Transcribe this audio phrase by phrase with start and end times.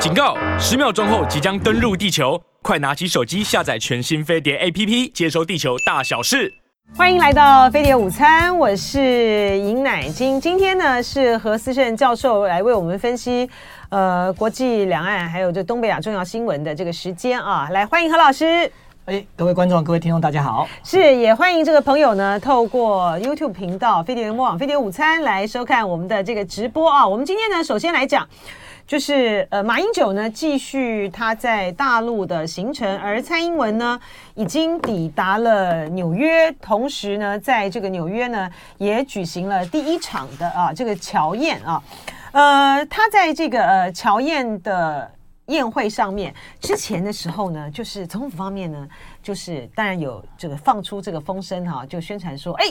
[0.00, 0.36] 警告！
[0.60, 6.54] 十秒钟后即将登陆地球，快拿起手机下载全新飞碟 APP，接收地球大小事。
[6.96, 10.40] 欢迎来到飞碟午餐，我是尹乃菁。
[10.40, 13.50] 今天呢是何思胜教授来为我们分析
[13.88, 18.70] 呃国际两岸还有这东北亚重要新闻的这个时间啊，来欢迎何老师。
[19.06, 20.68] 哎，各位观众、各位听众，大家好！
[20.84, 27.04] 是，也欢迎这个朋友呢，透过 YouTube 频道“飞碟联播网”“飞碟午餐”来收看我们的这个直播啊。
[27.08, 28.28] 我们今天呢，首先来讲，
[28.88, 34.00] 就是呃，马英九呢继续他在大陆的行程，而蔡英文呢
[34.34, 41.82] 已经抵达了纽约，同时呢，在这个纽约呢也举行了第一场的啊这个侨宴啊。
[42.32, 45.12] 呃，他在这个呃侨宴的。
[45.48, 48.86] 宴会上面之前的时候呢，就是总统府方面呢，
[49.22, 52.66] 就是当然有这个放出这个风声哈，就宣传说，哎，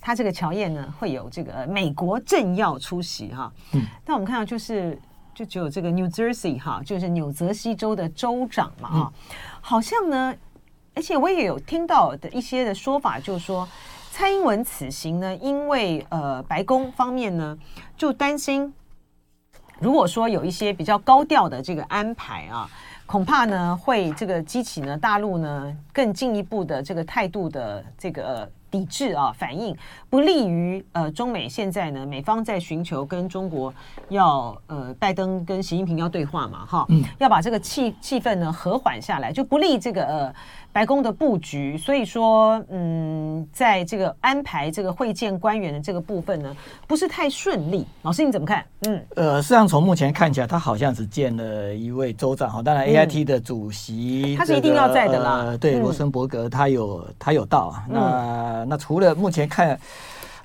[0.00, 3.52] 他这个乔宴呢会有这个美国政要出席哈。
[3.74, 3.82] 嗯。
[4.06, 4.98] 但我们看到就是
[5.38, 9.12] 就只有这个 New Jersey 哈，就是纽泽西州的州长嘛啊，
[9.60, 10.34] 好像呢，
[10.96, 13.68] 而且我也有听到的一些的说法，就是说
[14.10, 17.56] 蔡英文此行呢，因为呃白宫方面呢
[17.96, 18.74] 就担心。
[19.78, 22.68] 如果说有一些比较高调的这个安排啊，
[23.08, 29.74] 恐怕呢会这个激起呢大陆呢更进一步的这个态度的这个抵制啊反应，
[30.10, 33.72] 不利于呃中美现在呢美方在寻求跟中国
[34.10, 40.34] 要呃拜登跟习近平要对话嘛哈，嗯，要把这个气气氛呢和缓下来，就不利这个呃。
[40.78, 47.84] 白宫的布局，所以说，嗯，在这个安排这个会见官员的这个部分呢，不是太顺利。
[48.02, 48.64] 老师你怎么看？
[48.86, 55.42] 嗯，呃，实际上从目前看起来，他好像只见了一位州长哈，当然 A I T 的主席、他是一定要在的啦。
[55.46, 57.84] 呃、对，罗森伯格他有他有到啊。
[57.88, 59.76] 那、嗯、那除了目前看。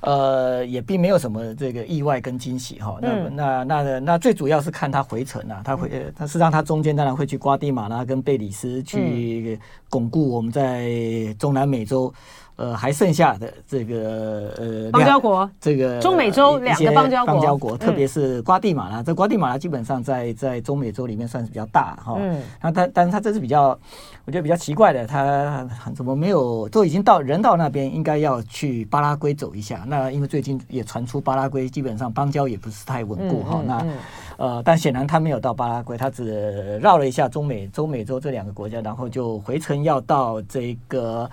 [0.03, 2.99] 呃，也并没有什么这个意外跟惊喜哈。
[3.01, 9.59] 那、嗯、那那那，那最主要是看他回程啊，他回，他实际上他中间当然会去瓜地马拉跟贝里斯去
[9.89, 10.89] 巩固我们在
[11.39, 12.13] 中南美洲。
[12.55, 22.15] 呃，还剩下的这个呃，邦交国，这个中美洲两个邦交国，邦交国，特别是瓜地马拉，这瓜地马拉基本上在在中美洲里面算是比较大哈。
[22.19, 23.69] 嗯，那他，但是它这是比较，
[24.25, 29.83] 我觉得比较奇怪的，它怎么没有都已经到人到那边，应该要去巴拉圭走一下。
[29.87, 33.63] 那因为最近也传出巴拉圭基本上邦交也不是太稳固哈。
[33.65, 33.83] 那
[34.37, 41.27] 呃，但显然他没有到巴拉圭，他只绕了一下中美中美洲这两个国家，然后就回程要到这个。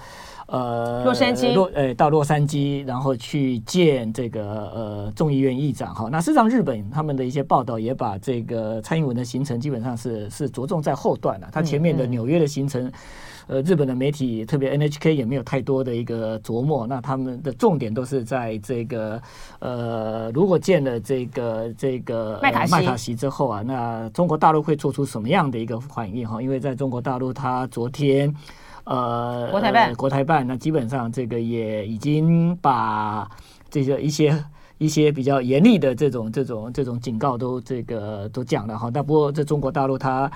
[0.50, 4.42] 呃，洛杉矶，洛，呃，到洛杉矶，然后去见这个
[4.74, 6.08] 呃众议院议长哈。
[6.10, 11.48] 那事实上，日本他们的一些报道也把这个蔡英文的行程基本上是是着重在后段了。
[11.52, 12.92] 他前面的纽约的行程，嗯
[13.46, 16.84] 嗯、呃，日本的媒体特别 NHK 也没有太多的一个琢磨。
[16.84, 19.22] 那他们的重点都是在这个
[19.60, 26.42] 呃，如果见了这个这个麦卡锡麦卡锡之后啊，那中国大陆会做出什么样的一个反应哈？
[26.42, 28.34] 因为在中国大陆，他昨天。
[28.84, 33.28] 呃，国台办，呃、国台办，那基本上这个也已经把
[33.70, 34.44] 这个一些
[34.78, 38.90] 一些比较严厉的这种这种这种警告都这个都讲了哈。
[38.92, 40.30] 但不过这中国大陆它。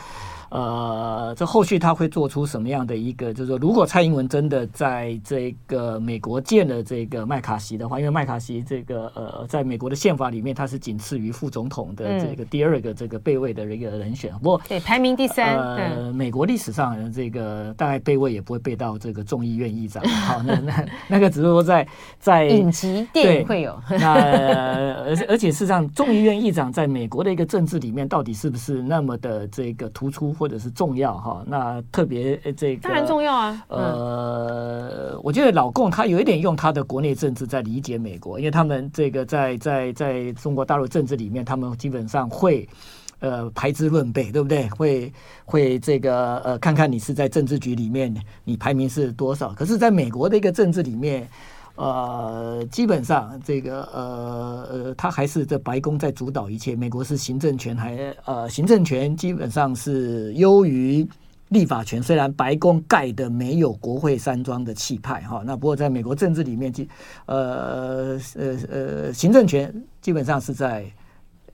[0.50, 3.32] 呃，这后续他会做出什么样的一个？
[3.32, 14.32] 就是说，如果蔡英文真的在这个美国见了这个麦卡锡的话，因为麦卡锡这个呃，在美国的宪法里面，他是仅次于副总统的这个第二个这个备位的一个人选。
[14.34, 15.56] 不过，对，排名第三。
[15.56, 20.04] 呃，美国历史上这个大概备位也不会备到这个众议院议长。
[20.26, 21.86] 好，那那那个只是说在
[22.18, 23.80] 在影集电影会有。
[23.88, 24.14] 那
[25.04, 30.33] 而且而且事实上，众议院议长在美国的一个政治里面，到底是不是那么的这个突出？
[30.34, 33.64] 或者是重要哈，那特别这个当然重要啊。
[33.68, 42.68] 呃，我觉得老共他有一点用他的国内政治在理解美国，因为他们这个在在在中国大陆政治里面，他们基本上会
[43.20, 44.68] 呃排资论辈，对不对？
[44.70, 45.12] 会
[45.44, 49.52] 会这个呃看看你是在政治局里面你排名是多少。
[49.52, 51.28] 可是，在美国的一个政治里面。
[51.76, 56.76] 呃，基本上这个呃呃，他还是这白宫在主导一切。
[56.76, 61.04] 美国是行政权还呃，行政权基本上是优于
[61.48, 62.00] 立法权。
[62.00, 66.88] 虽然白宫盖的没有国会山庄的气派哈，那不过在美国政治里面，基
[67.26, 70.84] 呃呃呃，行政权基本上是在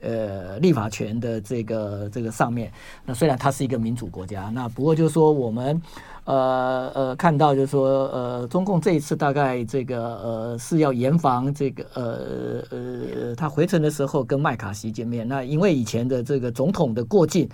[0.01, 2.71] 呃立法权的这个这个上面。
[3.05, 5.81] 那虽然它是一个民主国家，那不过就是说我们。
[6.23, 15.27] 呃呃，看到就是说，呃，中共这一次大概这个呃是要严防这个呃呃，他回程的时候跟麦卡锡见面。
[15.27, 17.49] 那因为以前的这个总统的过境，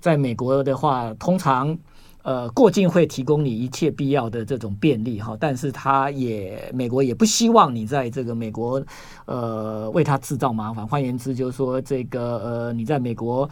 [0.00, 1.76] 在美国的话，通常
[2.22, 8.80] 呃过境会提供你一切必要的这种便利哈，但是他也美国也不希望你在这个美国
[9.26, 10.86] 呃为他制造麻烦。
[10.86, 13.50] 换言之，就是说这个呃你在美国。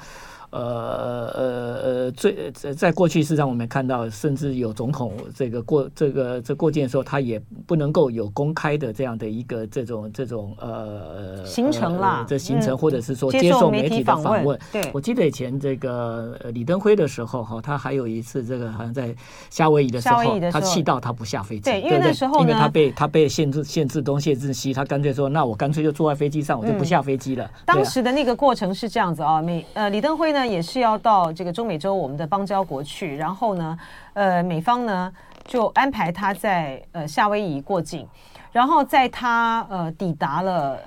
[0.52, 14.58] 呃呃呃，最在过去，事实上我们看到，甚至有总统这个过这个这过境的时候，他也不能够有公开的这样的一个这种这种呃行程啦，呃、这行程或者是说接受媒体的访问。
[14.70, 19.14] 对，我记得以前这个李登辉的时候哈，他还有一次这个好像在
[19.48, 27.50] 夏威夷的时候，他气到他不下飞机，对，因为那时候因为他被他被限制限制东限制西，他干脆说，那我干脆就坐在飞机上，我就不下飞机了。
[27.64, 30.41] 当时的那个过程是这样子啊，美呃李登辉呢。
[30.42, 33.78] 那也是要到这个中美洲我们的邦交国去，然后呢，
[34.12, 35.12] 呃，美方呢
[35.44, 38.04] 就安排他在呃夏威夷过境，
[38.50, 40.80] 然后在他呃抵达了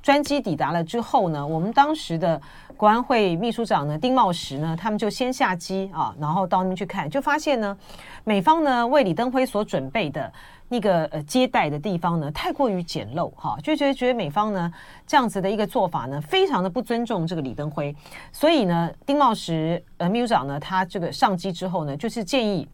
[0.00, 2.40] 专机抵达了之后呢，我们当时的
[2.76, 7.76] 国安会秘书长呢丁茂实呢，他们就先下机啊，然后到那边去看，就发现呢，
[8.22, 10.32] 美方呢为李登辉所准备的。
[10.72, 14.72] 那个呃接待的地方呢，太过于简陋哈，就觉得觉得美方呢
[15.06, 17.94] 这样子的一个做法呢，非常的不尊重这个李登辉，
[18.32, 22.66] 所以呢，丁茂时呃秘书长呢，他这个上机之后呢，就是建议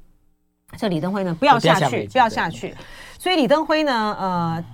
[0.76, 2.72] 这李登辉呢不要下去，不要下去，
[3.18, 4.64] 所以李登辉呢，呃，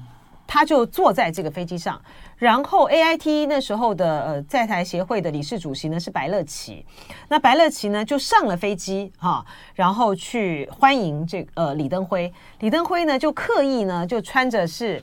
[0.46, 1.98] 他就坐在这个飞机上。
[2.36, 6.84] 然后 A I T 那时候的呃在台协会的理事主席呢是白乐琪，
[7.28, 15.02] 那白乐琪呢就上了飞机哈、啊，然后去欢迎这、呃李登辉，李登辉呢就刻意呢就穿着是。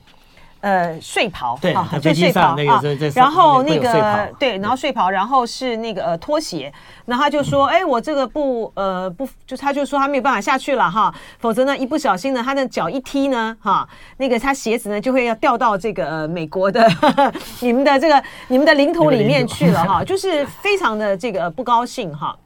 [0.62, 2.80] 呃，睡袍对啊，就睡袍啊，
[3.16, 6.72] 然后那个对，然后睡袍，然后是那个呃拖鞋，
[7.04, 13.88] 然后他就说，哎、嗯，我这个不呃不，就他就说他没有办法下去了哈，否则呢一不小心呢，他的脚一踢呢哈，
[14.18, 22.38] 那个他鞋子呢就会要掉到这个、呃、美国的呵 呵你们的这个你们的领土里面去了哈，就是非常的这个不高兴哈，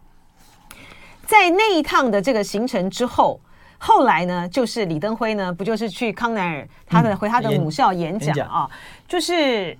[1.27, 3.39] 在那一趟的这个行程之后。
[3.79, 8.69] 后来呢，就是李登辉呢，不就是去康奈尔他的回他的母校演讲啊？
[9.07, 9.77] 就是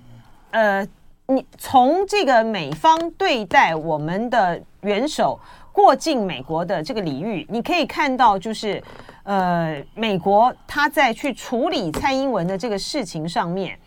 [0.51, 0.87] 呃，
[1.27, 5.39] 你从这个美方对待我们的元首
[5.71, 8.81] 过境美国的这个礼遇，你可以看到，就是
[9.23, 13.77] 呃，美国他在去处理蔡英文的这个事情上面，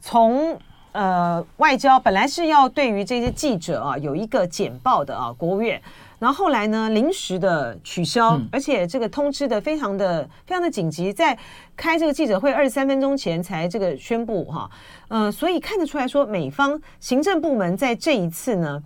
[0.00, 0.58] 从
[0.90, 5.80] 呃外交本来是要对于这些记者啊有一个简报的啊，国务院。
[6.22, 11.36] 然后后来呢，临时的取消，而且这个通知的非常的非常的紧急，在
[11.76, 14.70] 开这个记者会二十三分钟前才这个宣布哈，
[15.08, 18.80] 呃，所以看得出来说，美方行政部门在这一次呢，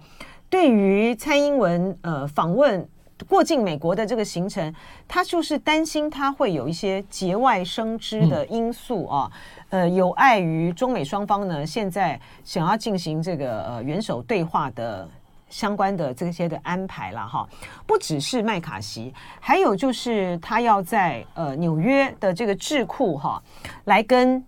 [0.48, 2.88] 对于蔡英文呃访问
[3.28, 4.74] 过境美国的这个行程，
[5.06, 9.30] 他就是担心他会有一些节外生枝的因素啊，
[9.68, 15.06] 呃，有碍于中美双方呢现在想要进行这个呃元首对话的。
[15.48, 17.48] 相关的这些的安排了哈，
[17.86, 23.40] 不只是麦卡锡，还有就是他要在呃纽约的这个智库哈，
[23.84, 24.44] 来跟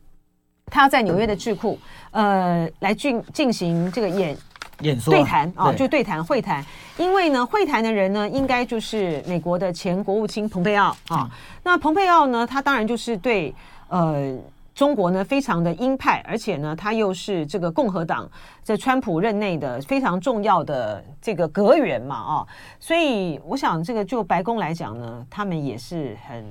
[0.66, 1.78] 他要在纽约的智库
[2.10, 4.36] 呃来进进行这个演
[4.80, 6.64] 演说对谈啊，就对谈会谈，
[6.96, 11.30] 因为呢会谈的人呢应该就是美国的前国务卿蓬佩奥啊，
[11.62, 13.54] 那蓬佩奥呢他当然就是对
[13.88, 14.36] 呃。
[14.78, 18.30] 中国呢，非常的鹰派，而且呢，他又是这个共和党
[18.62, 22.46] 在川普任内的非常重要的这个阁员嘛，啊，
[22.78, 26.44] 所以我想这个就白宫来讲呢，他们也是很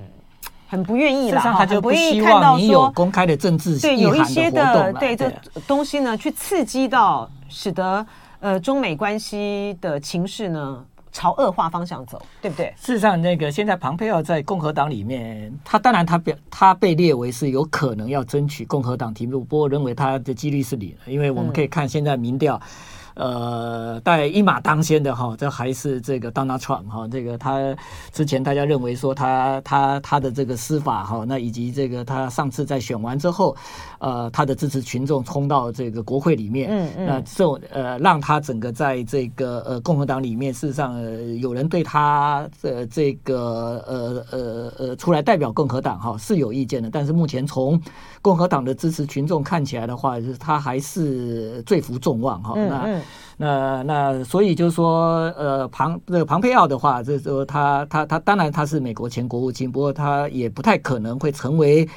[0.67, 5.31] 很不愿意了，哈，很不愿意看到说公开的政治对有一些的对这
[5.65, 8.05] 东西呢，去刺激到使得
[8.41, 10.85] 呃中美关系的情势呢。
[11.17, 12.71] 朝恶化方向走，对不对？
[12.77, 22.61] 事实上，那个现在庞佩奥在共和党里面，他当然他表他被列为是有可能要争取共和党提名，不过认为他的几率是零，因为我们可以看现在民调。
[23.19, 27.75] 呃，带一马当先的哈，这还是这个 Donald Trump 哈，这个他
[28.11, 33.57] 之前大家认为说他他他的这个司法哈，那以及这个他上次在选完之后，
[33.99, 47.81] 呃，他的支持群众冲到这个国会里面，嗯嗯，那这种呃让他整个在这个呃共和党里面，事实上、呃、有人对他的这个呃呃呃出来代表共和党哈是有意见的，但是目前从
[48.21, 52.83] 共和党的支持群众看起来的话，就是他还是最服众望哈，那。
[52.85, 53.01] 嗯
[53.39, 61.87] 那那所以就是说，呃，庞这个庞佩奥的话，就是说他他他当然他是美国前国务卿，不过他也不太可能会成为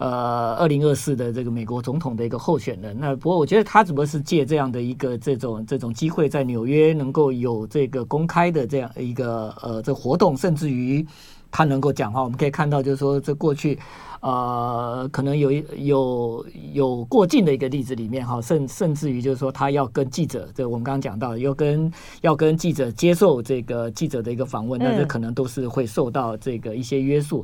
[0.00, 2.98] 呃二零二四的这个美国总统的一个候选人。
[2.98, 11.06] 那不过我觉得他只不过是借这样的一个这种这种机会，在纽约能够有这个公开的这样一个呃这活动，甚至于
[11.50, 12.24] 他能够讲话。
[12.24, 13.78] 我们可以看到，就是说这过去。
[14.22, 21.90] 呃，可能有有有过境的一个例子里面哈，甚甚至于就是说他要跟记者，这我们刚刚讲到，要跟
[22.20, 27.42] 要跟记者接受这个记者的一个访问，那这可能都是会受到这个一些约束。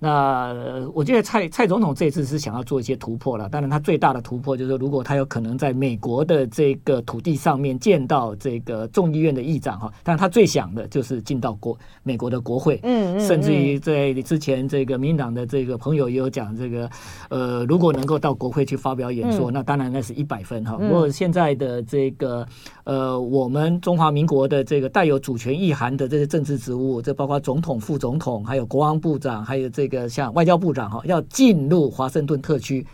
[0.00, 0.54] 那
[0.94, 16.88] 我觉得蔡蔡总统这次是想要做一些突破了，当然他最大的突破就是如果他有可能在美国的这个土地上面见到这个众议院的议长哈，但他最想的就是进到国美国的国会，嗯，嗯，甚至于在之前这个民进党的这个朋友也有讲这个，
[17.28, 20.76] 呃，如果能够到国会去发表演说，那当然那是一百分哈。
[20.76, 22.46] 不过现在的这个
[22.84, 29.87] 呃，我们中华民国的这个带有主权意涵的这些政治职务，这包括总统、副总统，还有国防部长，还有这个。
[29.88, 32.86] 这个像外交部长哈要进入华盛顿特区，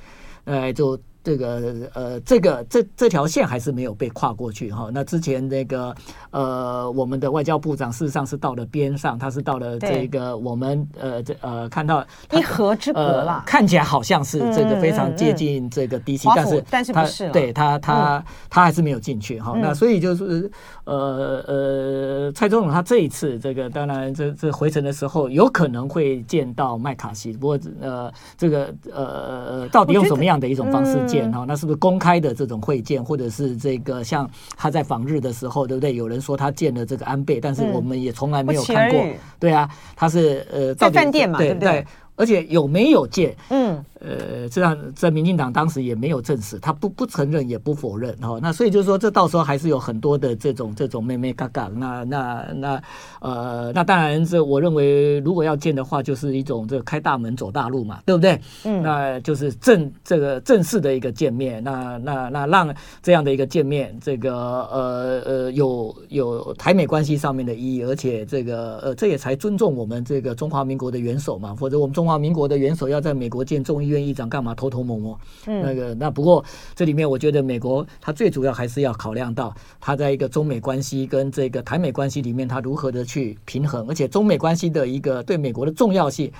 [0.44, 0.96] 呃，就。
[1.24, 4.90] 这个呃，这个这这条线还是没有被跨过去哈。
[4.92, 5.96] 那之前那个
[6.34, 19.56] 呃，我们的外交部长事实上是到了边上，他是到了这个我们呃这呃看到一河之隔了，看起来好像是这个非常接近这个 DC，但是但是不是对他他他还是没有进去哈。
[19.62, 20.50] 那所以就是
[20.82, 31.30] 呃呃，蔡总统他这一次这个当然这这回程的时候有可能会见到麦卡锡，不过呃这个呃到底用什么样的一种方式见？
[31.30, 35.94] 哈，那是不是公开的这种会见，或者是这个像他在访日的时候，对不对？
[35.94, 39.04] 有人说他见了这个安倍，但是我们也从来没有看过。
[39.38, 41.86] 对啊，他是呃在饭店嘛，对不对？
[42.16, 43.36] 而且有没有见？
[43.50, 43.84] 嗯。
[44.00, 48.40] 呃，这样在民进党当时也没有证实，他不不承认也不否认哈、哦。
[48.42, 51.70] 那所以就是说，这到时候还是有很多的这种这种妹妹嘎嘎。
[51.74, 52.82] 那那那
[53.20, 58.38] 呃，那当然这我认为，如果要见的话，就是一种这开大门走大路嘛，对不对？
[58.64, 61.64] 嗯，那就是正这个正式的一个见面。
[61.64, 71.54] 那那那让这样的一个见面，这个呃呃有有台美关系上面的意义，而且这个呃这也才尊重我们这个中华民国的元首嘛。
[71.54, 75.18] 否则我们中华民国的元首要在美国见众议院议长干嘛偷偷摸摸？
[75.46, 76.44] 嗯，那个那不过
[76.74, 86.30] 这里面我觉得美国它最主要还是要考量到它在一个中美关系跟这个台美关系里面，它如何的去平衡，而且中美关系的一个对美国的重要性，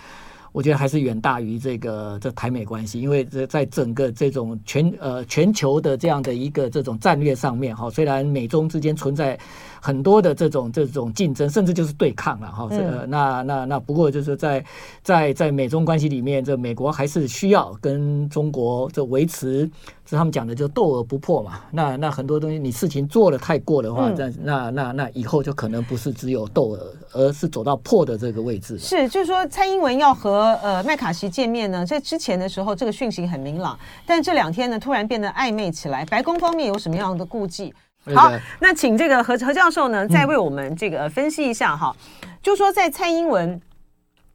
[0.53, 9.39] 我觉得还是远大于这个这台美关系，因为这在整个这种全呃全球的这样的一个这种战略上面哈，虽然美中之间存在。
[9.85, 12.67] 很多的这种这种竞争，甚至就是对抗了哈。
[12.71, 14.65] 这个那那那不过就是在
[15.03, 19.71] 在在美中关系里面，这美国还是需要跟中国这维持，
[20.07, 21.61] 这他们讲的就斗而不破嘛。
[21.71, 26.79] 那那很多东西你事情做的太过的话，那那那那以后就可能不是只有斗
[27.13, 28.79] 而，而是走到破的这个位置。
[28.79, 36.07] 是，就是说蔡英文要和呃麦卡锡见面呢，在之前的时候这个讯息很明朗，但这两天呢突然变得暧昧起来。
[36.07, 37.75] 白宫方面有什么样的顾忌？
[38.13, 38.31] 好，
[38.61, 41.97] 那请这个何何教授呢，再为我们这个分析一下哈。
[42.23, 43.59] 嗯、就说在蔡英文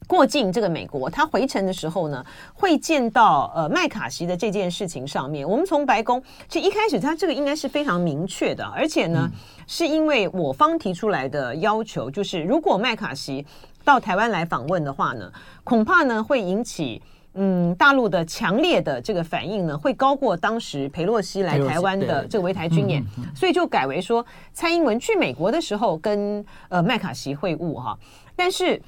[0.07, 9.31] 过境这个美国，他回程的时候呢，会见到呃麦卡锡的这件事情上面，我们从白宫其实一开始他这个应该是非常明确的，而且呢，嗯、
[9.67, 13.45] 是因为我方提出来的要求，就是如果麦卡锡
[13.83, 15.31] 到台湾来访问的话呢，
[15.63, 17.01] 恐怕呢会引起。
[17.35, 23.03] 嗯，大陆的强烈的这个反应呢，会高过当时裴洛西来台湾的这个围台军演，
[23.35, 27.97] 所以就改为说蔡英文去美国的时候跟呃麦卡锡会晤哈。
[28.35, 28.81] 但是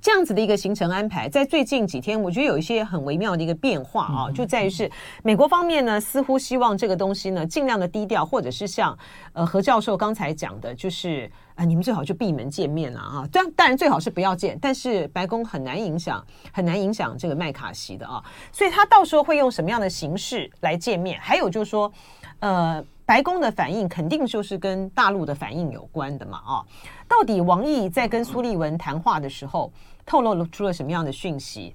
[0.00, 4.90] 这样子的一个行程安排，在最近几天，我觉得有一些很微妙的一个变化啊，就在于是
[5.22, 8.96] 美国方面呢，似乎希望这个东西呢尽量的低调，或者是像
[9.32, 11.30] 呃何教授刚才讲的，就是。
[11.58, 13.28] 啊，你们最好就闭门见面了啊！
[13.32, 18.22] 这样当然最好是不要见，但是白宫很难影响，很难影响这个麦卡锡的啊。
[18.52, 21.18] 所以他到时候会用什么样的形式来见面？
[21.20, 21.92] 还有就是说，
[22.38, 26.52] 呃，白宫的反应肯定就是跟大陆的反应有关的嘛啊。
[27.08, 29.72] 到底王毅在跟苏利文谈话的时候
[30.04, 31.74] 透露了出了什么样的讯息？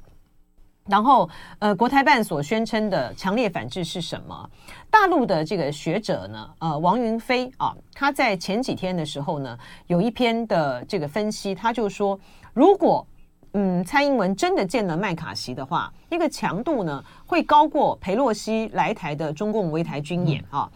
[0.86, 4.48] 然后，呃，国台办所宣称的强烈反制是什么？
[4.92, 12.20] 大陆的这个学者呢，呃，王云飞啊，他在前几天的时候呢，有一篇的这个分析，他就说，
[12.54, 13.08] 如果
[13.54, 20.70] 嗯，蔡英文真的见了麦卡锡的话，那个强度呢，会高过裴洛西来台的中共围台军演啊，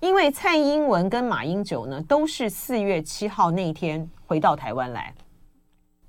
[0.00, 5.12] 因为蔡英文跟马英九呢，都是四月七号那一天回到台湾来。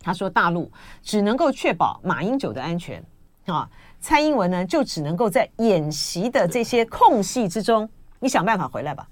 [0.01, 3.03] 他说，大陆只能够确保马英九的安全。
[3.45, 3.67] 啊，
[3.99, 9.07] 蔡英文呢，就只能够在演习的这些空隙之中，你想办法回来吧。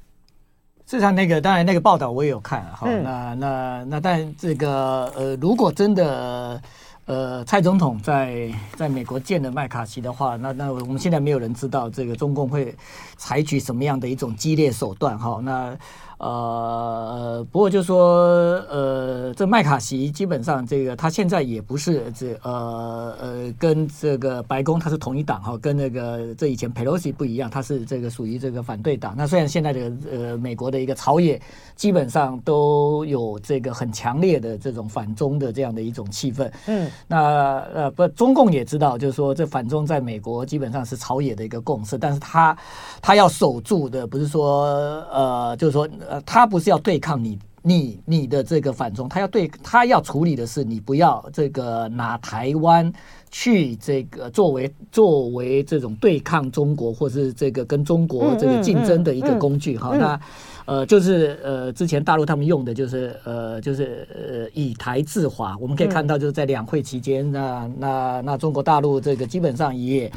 [0.85, 6.61] 事实上，那个当然那个报道我也有看哈、嗯，那那那但这个呃，如果真的
[7.07, 12.73] 呃蔡总统在在美国见了麦卡锡的话，那那我们现在没有人知道这个中共会
[13.17, 15.75] 采取什么样的一种激烈手段哈，那。
[16.17, 18.25] 呃，不过就说，
[18.69, 29.13] 呃，这麦卡锡基本上这个他现在也不是这呃呃跟这个白宫他是同一党哈，跟那个这以前佩洛西不一样，他是这个属于这个反对党。
[29.15, 31.39] 那虽然现在的呃美国的一个朝野
[31.75, 42.57] 基本上都有这个很强烈的这种反中的这样的一种气氛，嗯，那呃不，中共也知道，就是说这反中在美国基本上是朝野的一个共识，但是他
[43.03, 44.65] 他要守住的不是说
[45.11, 45.87] 呃就是说。
[46.09, 52.91] 呃，他不是要对抗你，你你的这个反中，他要对他要处理的是你不要这个拿台湾
[53.29, 59.95] 去这个作为作为这种对抗中国或是这个跟中国这个竞争的一个工具哈。
[59.97, 60.19] 那
[60.65, 65.57] 呃，就是呃，之前大陆他们用的就是呃，就是呃，以台制华。
[65.59, 70.11] 我们可以看到，就是在两会期间，那那那中国大陆这个基本上也。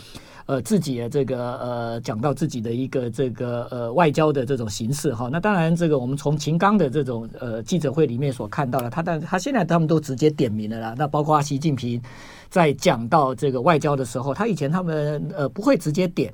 [0.47, 10.95] 呃，自己的这个呃，讲到自己的一个这个呃外交的这种形式哈，那当然这个我们从秦刚的这种呃记者会里面所看到的，他但他现在他们都直接点名了啦。
[10.99, 12.01] 那包括习近平
[12.49, 16.33] 在讲到这个外交的时候，他以前他们呃不会直接点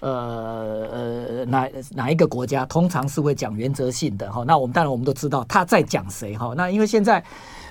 [0.00, 4.44] 呃呃哪哪一个国家，通常是会讲原则性的哈。
[4.46, 6.52] 那我们当然我们都知道他在讲谁哈。
[6.56, 7.24] 那因为现在。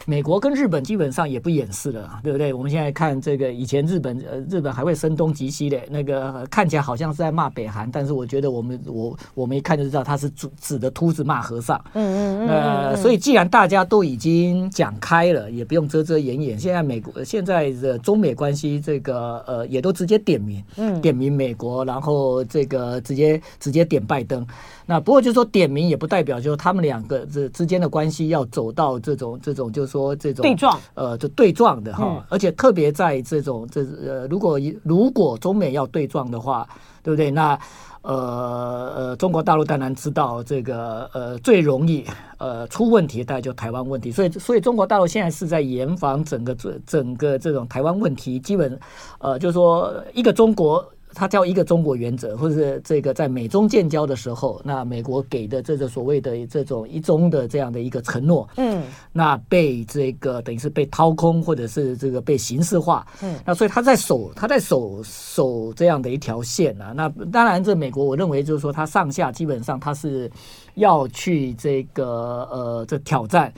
[0.05, 2.53] 美国跟日本基本上也不掩饰了，对不对？
[2.53, 11.79] 我们现在看这个，以前日本呃，日本还会声东击西的，那个看起来好像是在骂北韩，但是我觉得我们我我们一看就知道他是指指的秃子骂和尚。
[11.93, 12.49] 嗯嗯嗯。
[12.49, 16.59] 呃，所以既然大家都已经讲开了，也不用遮遮掩掩。
[16.59, 24.45] 现在美国现在的中美关系，这个呃，也都直接点名，嗯，点名美国，然后这个直接直接点拜登。
[24.85, 36.67] 那不过就是说点名也不代表就是他们两个这之间的关系要走到这种这种就是说这种对撞呃就对撞的哈，而且特别在这种这呃如果如果中美要对撞的话，
[37.03, 37.29] 对不对？
[37.29, 37.57] 那
[38.01, 42.03] 呃呃中国大陆当然知道这个呃最容易
[42.37, 48.77] 呃出问题，大概就台湾问题，所以所以中国大陆现在是在严防整个整整个这种台湾问题，基本
[49.19, 50.83] 呃就是说一个中国。
[51.13, 66.91] 他叫一个中国原则，或者是这个在美中建交的时候，那美国给的这个所谓的这种一中的这样的一个承诺，嗯，那被这个等于是被掏空，或者是这个被形式化，嗯，那所以他在守，他在守守这样的一条线啊。
[66.95, 70.29] 那当然，这美国我认为就是说，他上下基本上他是
[70.75, 73.53] 要去这个呃这挑战。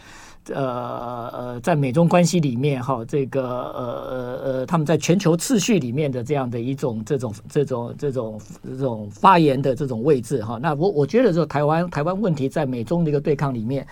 [0.53, 13.85] 呃呃，在美中关系里面哈，这个呃呃呃，他们在全球秩序里面的这样的一种这种这种这种这种发言的这种位置哈，那我我觉得说台湾台湾问题在美中的一个对抗里面。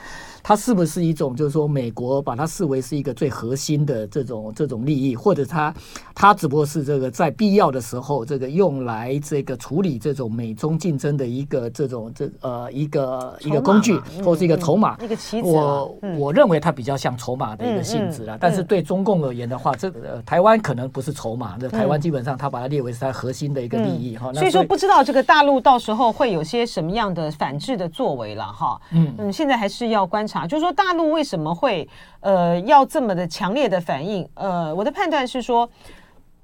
[0.43, 5.73] 它是不是一种，就是说，美国把它视为是一个最核心的这种这种利益，或者它
[6.13, 14.97] 它只不过是这个在必要的时候，这个用来这个处理这种美中竞争的一个这种这呃一个一个工具，或是一个筹码。
[15.01, 15.47] 一个棋子。
[15.47, 18.37] 我我认为它比较像筹码的一个性质了。
[18.37, 24.33] 但是对中共而言的话，这个台湾可能不是筹码，那台湾基本上它把它列为是它核心的一个利益哈。
[24.33, 28.77] 所以说，不知道这个大陆到时候会有些什么样的反制的作为了哈。
[28.91, 30.32] 嗯嗯，现在还是要观察。
[30.47, 31.87] 就是说，大陆为什么会
[32.21, 34.27] 呃要这么的强烈的反应？
[34.33, 35.69] 呃，我的判断是说，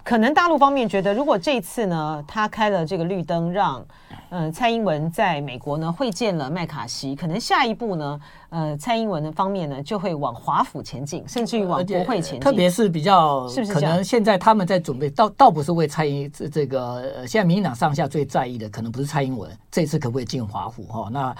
[0.04, 3.86] 可能大陆方面觉得，如果这次呢，他开了这个绿灯，让
[4.30, 12.39] 呃蔡英文在美国呢会见了麦卡锡，可能下一步呢，呃，蔡英文的方面呢就会往华府前进，甚至于往国会前进。
[12.39, 21.36] 特别是比较是不是可能现在他们在准备，倒倒不是为蔡英这这个，呃，现在民进党上下最在意的，可能不是蔡英文这次可不可以进华府哈，那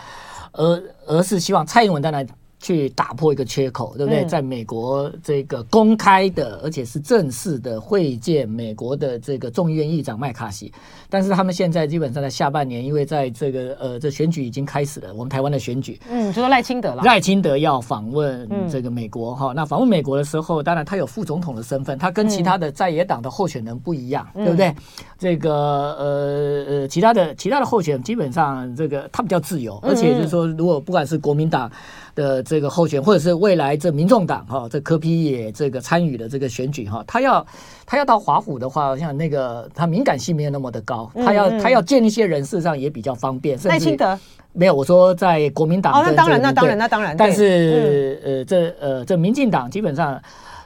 [0.52, 2.28] 而而是希望蔡英文当然。
[2.60, 4.26] 去打破一个缺口，对不对？
[4.26, 10.72] 在美国这个公开的，而且是正式的会见美国的这个众议院议长麦卡锡，
[11.10, 24.76] 但是他们现在基本上在下半年，因为在这个呃这选举已经开始了，我们台湾的选举，嗯，就说赖清德了，赖清德要访问这个美国哈，那访问美国的时候，当然他有副总统的身份，他跟其他的在野党的候选人不一样，对不对？
[25.18, 31.72] 这个呃呃，其他的其他的候选人基本上这个他比较自由，而且就是说，如果不管是国民党。
[32.16, 37.46] 的这个候选，或者是未来这民众党哈，这柯 P 也这个参与的这个选举哈，他要
[37.86, 43.58] 他要到华府的话，像那个他敏感性没有那么的高，他要他要见一些人，事实上也比较方便。
[43.64, 44.20] 赖清德
[44.54, 47.16] 没有，我说在国民党哦，那当然，那当然，那当然。
[47.16, 50.22] 但是呃，这呃这民进党基本上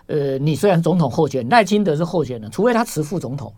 [0.07, 3.51] 呃，你虽然总统候选，赖清德是候选人，除非他辞副总统。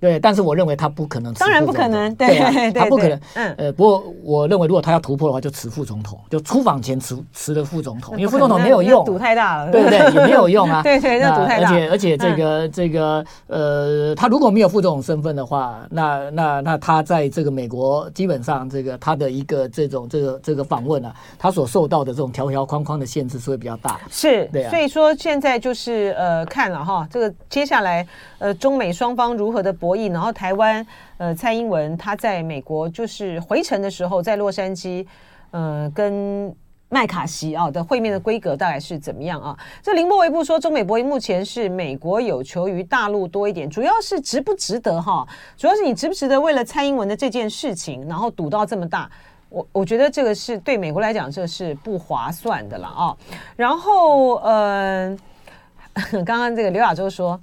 [0.00, 3.20] 对，但是我认为他不可能，当然不可能，对，他不可能。
[3.34, 9.98] 嗯，呃，不过我认为如果他要突破的话，就辞副总统，就出访前辞辞了副总统，因为副总统没有用，赌太大了，对不对？
[10.14, 11.68] 也没有用啊，对对，那赌太大。
[11.68, 23.98] 而且而且这个这个呃，他如果没有副总统身份的话，那那那他在这个美国基本上这个他的一个这种这个这个访问啊，他所受到的这种条条框框的限制是会比较大。
[24.10, 24.70] 是，对啊。
[24.70, 28.06] 所以说现在就是呃看了哈，这个接下来
[28.38, 30.86] 呃中美双方如何的博博弈，然后台湾。
[31.16, 35.04] 呃，蔡英文他在美国就是回程的时候，在洛杉矶，
[35.50, 36.54] 呃，跟
[36.88, 39.58] 麦卡锡啊的会面的规格大概是怎么样啊？
[39.82, 45.26] 这林波微不说，中美博弈目前是美国有求于大陆多一点，主要是值不值得哈？
[45.56, 49.10] 主要是你值不值得为了蔡英文的这件事情，然后赌到这么大？
[49.48, 53.16] 我我觉得这个是对美国来讲，这是不划算的了啊。
[53.56, 55.18] 然后呃，
[56.24, 57.40] 刚刚这个刘亚洲说。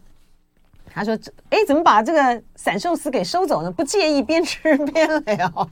[0.96, 1.14] 他说
[1.52, 3.70] ：“哎，怎么把这个散寿司给收走呢？
[3.70, 5.70] 不介意边吃边聊。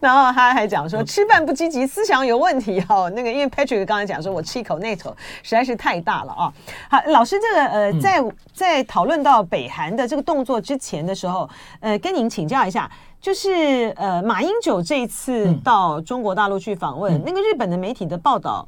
[0.00, 3.12] 然后他还讲说， 吃饭不积极，思想有问题哦。
[3.14, 6.52] 那个，因为 Patrick 刚才讲说，我吃一口那口实在是太大了啊。
[6.88, 8.24] 好，老师，这个呃，在
[8.54, 11.48] 在讨论到北韩的这个动作之前的时候，
[11.80, 18.66] 呃，跟您请教一下，就是呃，马英九这一次到中国大陆去访问，那个日本的媒体的报道。”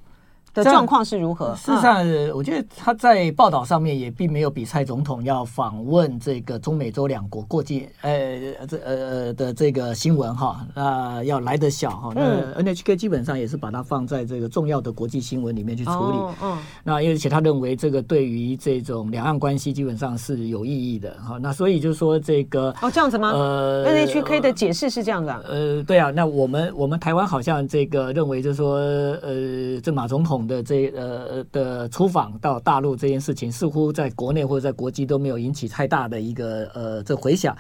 [0.65, 1.55] 的状况是如何？
[1.55, 12.13] 事实上，我觉得他在报道上面也并没有比蔡总统要访问这个中美洲两国过境，呃，这呃的这个新闻哈，那要来得小哈。
[12.15, 16.37] 那 NHK 基本上也是把它放在这个重要的国际新闻里面去处理。
[16.43, 21.39] 嗯，那而且他认为这个对于这种两岸关系基本上是有意义的哈。
[21.41, 23.31] 那所以就是说这个哦这样子吗？
[23.33, 25.33] 呃，NHK 的解释是这样的。
[25.49, 28.77] 呃，对啊，那我们我们台湾好像这个认为就是说，
[29.23, 30.39] 呃，这马总统。
[30.49, 37.57] 的这呃的出访到大陆这件事情，似乎在国内或者在国际都没有引起太大的一个呃这回响，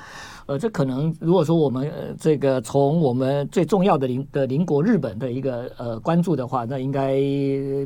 [0.48, 7.16] 呃，这可能如果说我们呃这个从我们最重要的邻的邻国日本的一个呃关注的话，那应该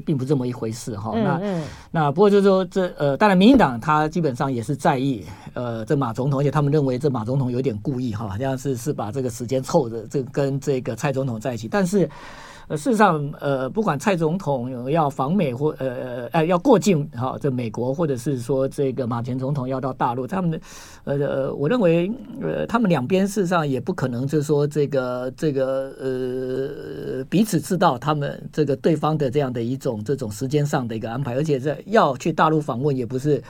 [0.06, 1.12] 并不这么一回事哈。
[1.12, 12.08] 那那不过就是说这呃，当然民进党他基本上也是在意呃这马总统，而且他们认为这马总统有点故意哈，好像是是把这个时间凑着这跟这个蔡总统在一起，但是。
[12.68, 20.60] 呃，事实上，呃，不管蔡总统要访美或呃呃要过境哈，这美国或者是说这个马前总统要到大陆，他们的
[21.02, 22.08] 呃，我认为
[22.52, 33.42] 呃，他们两边事实上也不可能就是说这个这个呃彼此知道他们这个对方的这样的一种这种时间上的一个安排，而且这要去大陆访问也不是。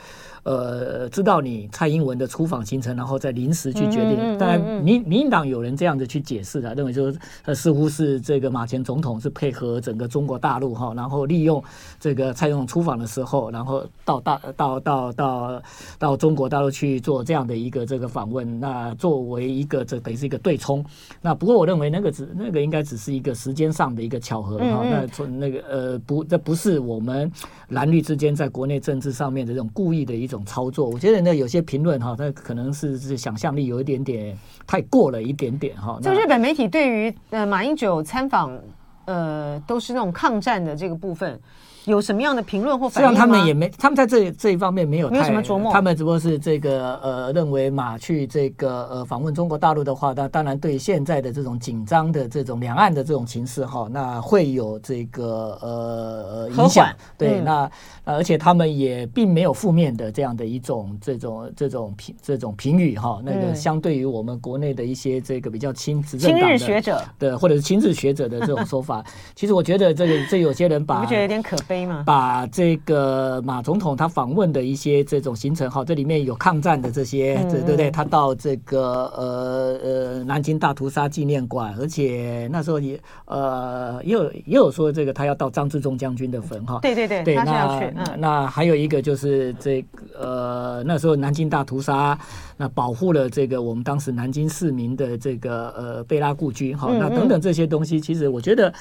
[0.44, 4.38] 呃，知道你蔡英文的出访行程，然后再临时去决定。
[4.38, 11.62] 当然，民民进党有人这样子去解释的，认为就是呃，似乎是这个马前总统是配合整个中国大陆哈，然后利用
[12.00, 15.62] 这个蔡总统出访的时候，然后到大到到到
[15.98, 18.58] 到中国大陆去做这样的一个这个访问。
[18.58, 20.84] 那作为一个这等于是一个对冲。
[21.20, 24.84] 那不过我认为那个只那个应该只是一个时间上的一个巧合哈。
[24.84, 27.30] 那从那个呃不，这不是我们
[27.68, 30.42] 蓝绿之间在国内政治上面的这种故意的一种。
[30.44, 35.98] 操作，我觉得呢，有些评论哈，它可能是是想象力有一点点太过了一点点哈。
[36.02, 38.58] 就日本媒体对于呃马英九参访
[39.06, 41.40] 呃都是那种抗战的这个部分。
[41.84, 43.16] 有什么样的评论或反应吗？
[43.16, 45.72] 他们也没，他们在这这一方面没有太没有什么琢磨。
[45.72, 56.86] 他们只不过是这个呃，认为马去这个呃访问中国大陆的话，那当然对现在的这种紧张的这种两岸的这种情势哈，那会有这个呃影响。
[57.18, 57.70] 对，嗯、那
[58.04, 63.20] 而且他们也并没有负面的这样的一种这种这种评这种评语哈。
[63.24, 71.56] 那个相对于我们国内的一些这个比较亲执政党的学者对或者是亲日学者的这种说法， 其实我觉得这个这有些人把你不觉得有点可。
[72.04, 78.80] 把这个马总统他访问的一些这种行程，哈，这里面有抗战的这些，对对对，他到这个
[79.16, 87.92] 呃呃南京大屠杀纪念馆，而且那时候也呃也有也有说这个他要到张自忠将军的坟，哈，对对对，对，他是要去。
[87.94, 92.18] 那那还有一个就是这个呃那时候南京大屠杀，
[92.56, 98.72] 那保护了这个我们当时南京市民的这个呃贝拉故居，哈，那等等这些东西，其实我觉得。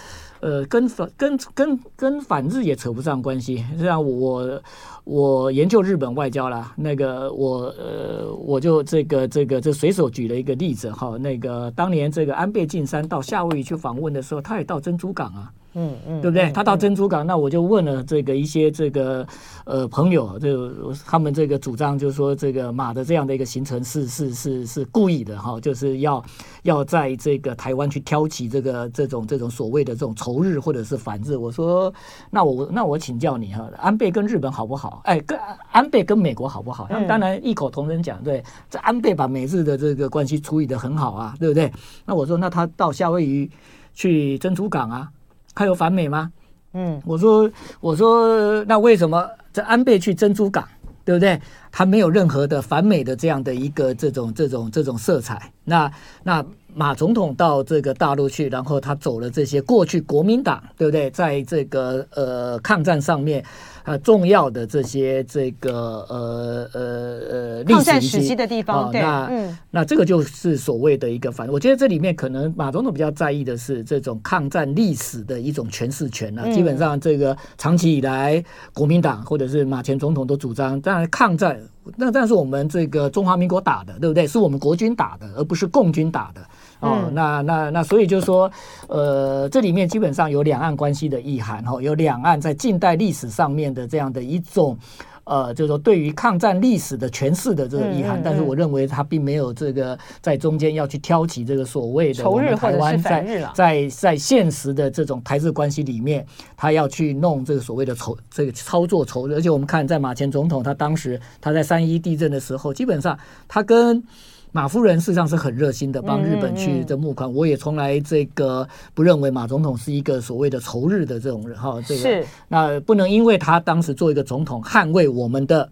[0.41, 3.57] 呃，跟反跟跟跟反日也扯不上关系。
[3.71, 4.61] 实际上，我
[5.03, 11.17] 我研究日本外交啦，那个我呃，我就这个这个这随手举了一个例子哈。
[11.17, 15.53] 那个当年这个安倍晋三到夏威夷去访问的时候，他也到珍珠港啊。
[15.73, 16.49] 嗯嗯，对不对？
[16.49, 19.25] 嗯、他到珍珠港，那我就问了这个一些这个
[19.65, 26.23] 呃朋友，就他们这个主张就是说，这个马的这样的一个行程是是是是故意的哈，就是要
[26.63, 31.35] 要在这个台湾去挑起这个这种这种所谓的这种仇日或者是反日。
[31.37, 31.93] 我说，
[32.29, 35.01] 那我那我请教你哈，安倍跟日本好不好？
[35.05, 35.39] 哎，跟
[35.71, 36.87] 安倍跟美国好不好？
[36.89, 41.71] 他们当然异口同声讲，对，这安倍把美日的这个关系处理的很好啊，对不对？
[42.05, 43.49] 那我说，那他到夏威夷
[43.93, 45.09] 去珍珠港啊？
[45.53, 46.31] 还有反美吗？
[46.73, 50.67] 嗯，我说，我说，那为什么这安倍去珍珠港，
[51.03, 51.39] 对不对？
[51.71, 55.51] 他没有任何的反美的这样的一个这种这种这种色彩。
[55.63, 55.91] 那
[56.23, 61.09] 那马总统到这个大陆去，然后他走了这些过去国民党，对不对？
[61.11, 63.43] 在这个呃抗战上面。
[63.83, 66.81] 呃，重要的这些这个呃呃
[67.29, 71.47] 呃历史时期的地方，哦、那、嗯、那这个就是所谓的一个反。
[71.49, 76.43] 我觉得这里面可能马总统比较在意的是这种抗战历史的一种诠释权啊。
[76.45, 81.59] 嗯、基本上，这个长期以来，国民党或者是马前总统都主张，当然抗战
[81.95, 84.27] 那但是我们这个中华民国打的，对不对？
[84.27, 86.41] 是我们国军打的，而不是共军打的。
[86.81, 88.51] 哦，那那那，所以就是说，
[88.87, 94.75] 呃，这里面基本上有两岸关系的意涵，哈，有两岸在近代历史上面的这样的一种，
[95.23, 98.19] 呃，就是说对于抗战历史的诠释的这个意涵。
[98.23, 106.25] 但是我认为他并没有这个在中间要去挑起这个所谓的仇日台湾在在在现实的这种台日关系里面，
[106.57, 109.35] 他要去弄这个所谓的仇这个操作仇日。
[109.35, 113.15] 而且我们看在马前总统他当时他在三一地震的时候，基本上
[113.47, 114.03] 他跟
[114.51, 117.29] 马夫人事实上是很热心的，帮日本去这募款。
[117.29, 121.81] 嗯嗯、我也从来这个不认为马总统是一个所谓的仇日的这种人哈。
[121.87, 125.69] 这个是那不能因为他当时做一个总统，捍卫我们的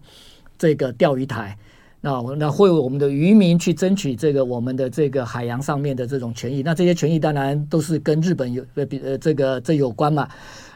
[0.58, 1.56] 这个钓鱼台，
[2.00, 6.62] 那那会为我们的渔民去争取这个我们的这个海洋上面的这种权益。
[6.62, 10.26] 那这些权益当然都是跟日本有呃比呃这个这有关嘛。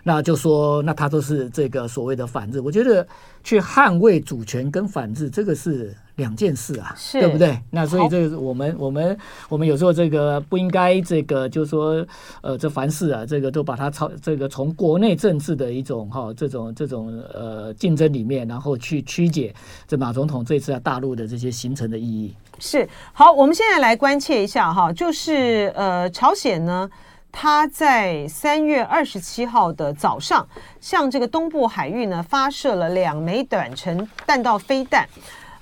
[0.06, 2.60] 那就说，那他都是这个所谓的反日。
[2.60, 3.06] 我觉得
[3.42, 7.58] 去捍卫主权跟反日，这个是两件事啊，是对不对？
[7.70, 12.06] 那所以这个我们我们我们有时候这个不应该这个，就是说
[12.40, 19.54] 呃，这凡事啊，这个都把它超这个从国内政治的一种哈这种这种呃竞争里面，然后去曲解
[19.86, 22.34] 这马总统这次在大陆的这些行程的意义。
[22.58, 26.88] 是好，我们现在来关切一下哈，就是呃，朝鲜呢。
[27.36, 30.46] 他在三月二十七号的早上，
[30.80, 35.04] 向这个东部海域呢发射了两枚短程弹道飞弹。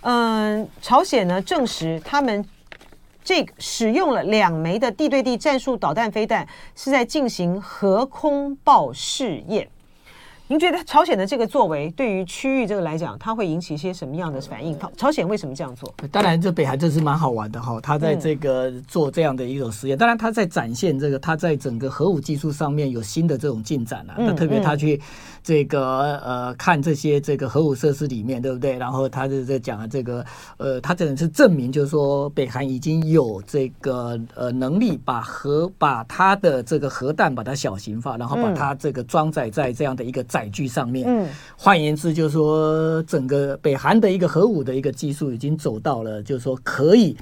[0.03, 2.45] 嗯，朝鲜呢证实他们
[3.25, 9.69] 这使用了两枚的地对地战术导弹飞弹，是在进行核空爆试验。
[10.49, 14.79] 您觉得朝鲜的这个作为对于区域这个来讲，它会引起一些什么样的反应？
[14.99, 15.95] 朝鲜为什么这样做？
[16.11, 19.97] 当然，这北韩这是蛮好玩的哈，他在这个做这样的一种实验。
[19.97, 24.17] 当然，他在展现这个他在整个核武技术上面有新的这种进展啊。
[24.19, 25.01] 那特别他去
[25.43, 28.77] 这个呃看这些这个核武设施里面，对不对？
[28.77, 30.25] 然后他就在讲这个
[30.59, 40.49] 呃，他只能是证明，就是说北韩已经有这个呃能力把核把它的这个核弹把它小型化，然后把它这个装载在这样的一个载。
[40.53, 41.27] 具上面，嗯，
[41.57, 47.17] 换言之，就是说，整个北韩的一个核武的一个技术已经走到了，就是说可以，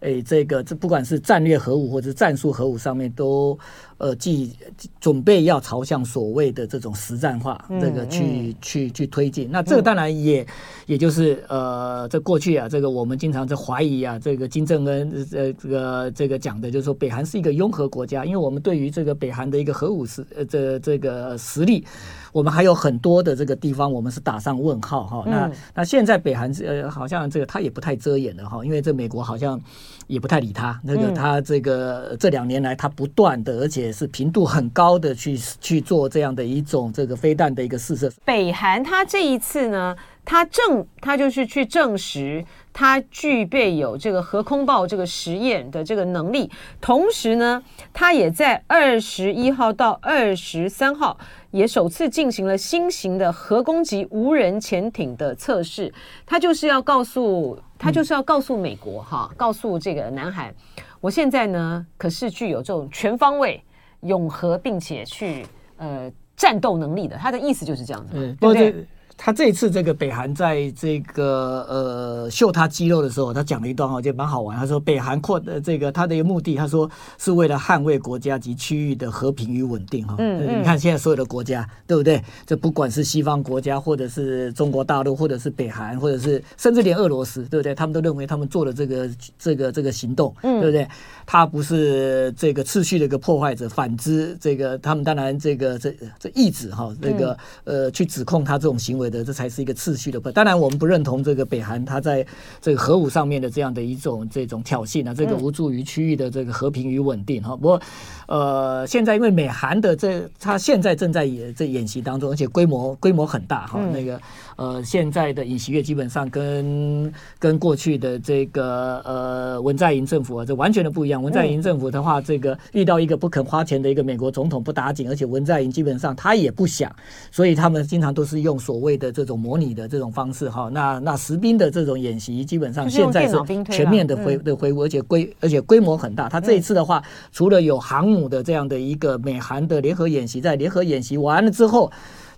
[0.00, 3.56] 诶，这个这不管是战略核武或者战术核武上面都。
[4.02, 4.52] 呃，即
[4.98, 9.48] 准备要朝向所谓的这种实战化，这个去、嗯、去去推进。
[9.48, 10.46] 那这个当然也、嗯、
[10.86, 21.84] 也就是呃，这过去啊，这个我们经常在怀疑啊，这个金正恩呃这个这个讲的就是说，北韩是一个拥核国家，因为我们对于这个北韩的一个核武实呃这这个实力，
[22.32, 25.22] 我们还有很多的这个地方我们是打上问号哈。
[25.24, 29.60] 那、嗯、那现在北韩呃好像这个他也不太遮掩了哈，因为这美国好像
[30.06, 33.92] 也不太理他，那个他这个这两年来他不断的而且。
[33.92, 38.10] 是频度很高的去去做这样的一种这个飞弹的一个试射。
[38.24, 47.62] 北韩他这一次呢，他证他就是去证实他具备有这个核空爆这个实验的这个能力，同时呢，
[47.92, 51.18] 他也在二十一号到二十三号
[51.50, 55.92] 也首次进行了新型的核攻击无人潜艇的测试。
[56.24, 60.54] 他就是要告诉他就是要告诉美国哈，告诉这个南海，
[61.00, 63.62] 我现在呢可是具有这种全方位。
[64.02, 68.14] 永和并且去呃战斗能力的，他的意思就是这样子。
[68.14, 68.84] 嗯，对不对？
[69.16, 74.58] 他这一次这个北韩在这个呃秀他肌肉的时候，他讲了一段话，就蛮好玩。
[74.58, 80.16] 他说北韩扩的这个他的一个目的，他说是为了捍卫国家及区域的和平与稳定哈。
[80.18, 82.22] 嗯，嗯，你看现在所有的国家，对不对？
[82.46, 87.74] 这不管是西方国家，或者是中国大陆，或者是北韩，或者是甚至连俄罗斯，对不对？
[87.74, 90.88] 他们都认为他们做了这个这个这个行动，对不对？
[91.24, 99.01] 他不是这个秩序的一个破坏者，反之，这个他们当然这个这这意志哈，这个呃去指控他这种行为。
[99.10, 100.20] 的这才是一个次序的。
[100.32, 102.24] 当然，我们不认同这个北韩他在
[102.60, 107.56] 这个核武上面的这样的一种这种挑衅啊，这个无助于区域的这个和平与稳定哈。
[107.56, 107.82] 不过，
[108.26, 113.80] 呃，现在因为美韩的这他现在正在演这演习当中，而且规模规模很大哈。
[113.92, 114.20] 那个
[114.56, 121.22] 呃，现在的尹锡悦基本上跟跟过去的这个呃文在寅政府啊，这完全的不一样。
[121.22, 126.94] 文在寅政府的话，这个遇到一个不肯花钱的一个美国总统不打紧，而且文在寅基本上他也不想，
[127.30, 133.36] 所以他们经常都是用所谓的这种模拟的这种方式哈，那那实兵的这种演习，基本上现在是
[133.70, 136.28] 全面的恢的恢复，而且规而且规模很大。
[136.28, 141.90] 他这一次的话，除了有航母的这样的一个美韩的联合演习，在联合演习完了之后。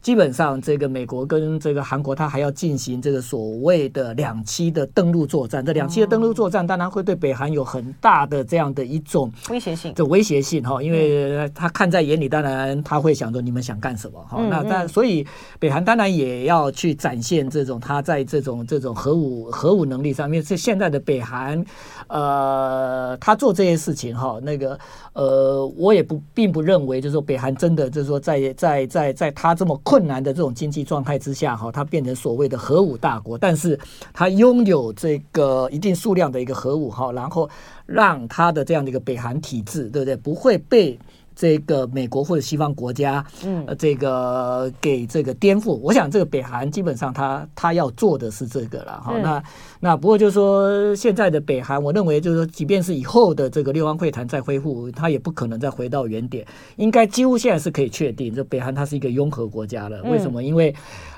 [0.04, 5.64] 基本上，这个美国跟这个韩国，它还要进行这个所谓的两栖的登陆作战。
[5.64, 9.94] 这两栖的登陆作战，当然会对北韩有很大的这样的一种威胁性。
[9.94, 14.46] 这威胁性哈，因为他看在眼里，当然他会想着你们想干什么哈。
[14.50, 15.26] 那但所以
[15.58, 20.44] 北韩当然也要去展现这种他在这种这种核武核武能力上面。
[20.44, 21.64] 是现在的北韩，
[22.08, 24.78] 呃，他做这些事情哈，那个
[25.14, 33.78] 呃，我也不并不认为，就是说北韩真的就是说在在在在他这么困难的这种经济状态之下，哈，它变成所谓的核武大国，但是
[34.12, 37.48] 它拥有这个一定数量的一个核武，哈，然后
[37.86, 40.16] 让它的这样的一个北韩体制，对不对？
[40.16, 40.98] 不会被。
[41.36, 49.18] 这个美国或者西方国家，嗯，这个给这个颠覆，我想这个北韩基本上他他要做的是这个了哈。
[49.22, 49.42] 那
[49.80, 56.46] 那不过就是说现在的北韩，我认为就是说，即便是以后的这个六方会谈再恢复，他也不可能再回到原点。
[56.76, 60.02] 应该几乎现在是可以确定，这北韩它是一个拥核国家了。
[60.04, 60.42] 为什么？
[60.42, 60.74] 因为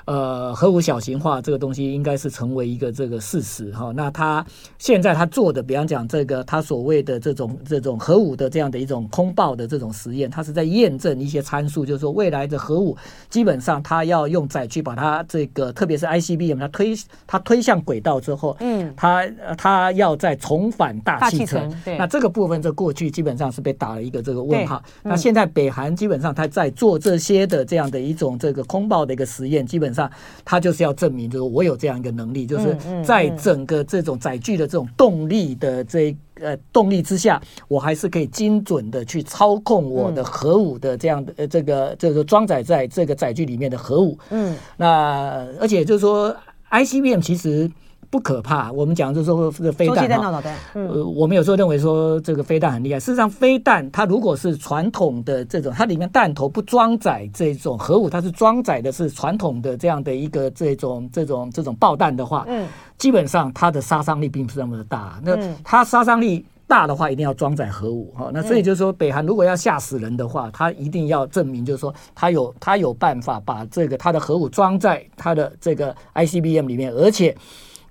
[0.07, 3.91] 呃，核武小型化这个东西应该是成为一个这个事实哈。
[3.93, 4.45] 那他
[4.77, 12.95] 现在他做的，比方讲这个他所谓的这种这种核武的这样的一种空爆的这种实验，他是在验证一些参数，就是说未来的核武
[13.29, 16.95] 基本上他要用载具把它这个，特别是 ICBM，它推
[17.27, 21.69] 它推向轨道之后，嗯，它它要再重返大气层。
[21.83, 24.81] 对，那这个部分在过去基本上是被打了一个这个问号。
[25.03, 30.09] 那现在北韩基本上他在做这些的这样的一种这个空爆的一个实验，基本上。
[30.45, 44.17] 他就是要证明，就是我有这样一个能力，就是在整个这种载具的这种动力的这呃动力之下，我还是可以精准的去操控我的核武的这样的呃这个这个装载在这个载具里面的核武。
[44.29, 46.33] 嗯，那而且就是说
[46.69, 47.69] ，ICBM 其实。
[48.09, 50.41] 不可怕，我们讲就是说这个飞弹哈，
[50.73, 52.99] 呃，我们有时候认为说这个飞弹很厉害。
[52.99, 62.65] 事实上，飞弹它如果是传统的这种，它里面弹头不装载这种核武，它是装载的是传统的这样的一个这种这种这种爆弹的话，嗯，
[62.97, 65.19] 基本上它的杀伤力并不是那么的大。
[65.23, 68.31] 那它杀伤力大的话，一定要装载核武哈。
[68.33, 77.35] 那所以就是说，北韩如果要吓死人的话，它一定要证明就是说，它有它有办法把这个它的核武装在它的这个 ICBM 里面，而且。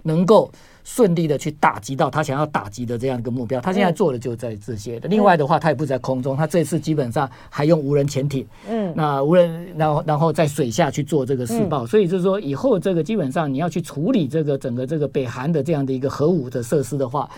[0.06, 0.50] 能够
[0.82, 5.08] 顺利的去打击到他想要打击的这样一个目标，他现在做的就在这些的。
[5.08, 17.28] 另外的话，他也不在空中，他这次基本上还用无人潜艇，嗯，那无人，然后然后在水下去做这个试爆，所以就是说以后这个基本上你要去处理这个整个这个北韩的这样的一个核武的设施的话。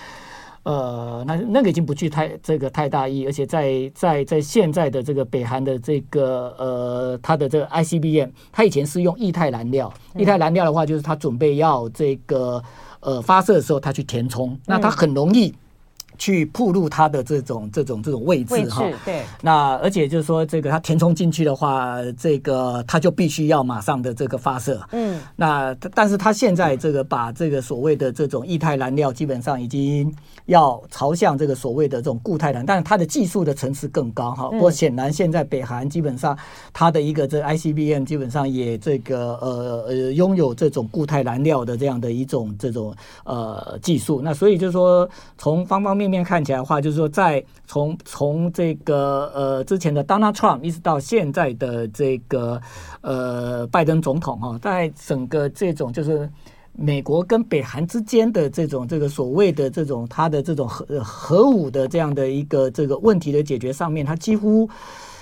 [0.65, 12.63] 呃，那那个已经不具太这个太大意义，而且在在在现在的这个北韩的这个呃，它的这个 ICBM，它以前是用液态燃料，液态燃料的话，就是它准备要这个
[13.01, 15.55] 呃发射的时候，它去填充，那它很容易。
[16.19, 30.13] 去铺路它的这种这种这种位置哈，对，那而且就是说，这个它填充进去的话，这个它就必须要马上的这个发射，嗯，那但是它现在这个把这个所谓的这种液态燃料，基本上已经
[30.47, 34.49] 要朝向这个所谓的这种固态燃，但是它的技术的层次更高哈。
[34.51, 36.37] 不过显然现在北韩基本上
[36.73, 46.19] 它的一个这 ICBM 基本上也这个呃呃拥有这种固态燃料的这样的一种这种呃技术，那所以就是说从方方面面。
[46.19, 52.61] 面看起来的话，就是说，在从从这个呃之前的 Donald Trump 一直到现在的这个
[53.03, 56.29] 呃拜登总统哈，在整个这种就是
[56.73, 64.69] 美国跟北韩之间的这种这个所谓的这种他的这种核核武的这样的一个这个问题的解决上面，他几乎